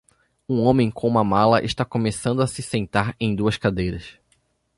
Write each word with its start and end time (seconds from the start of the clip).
Um 0.49 0.61
homem 0.63 0.89
com 0.89 1.07
uma 1.07 1.23
mala 1.23 1.63
está 1.63 1.85
começando 1.85 2.41
a 2.41 2.47
se 2.47 2.63
sentar 2.63 3.15
em 3.19 3.35
duas 3.35 3.55
cadeiras. 3.55 4.17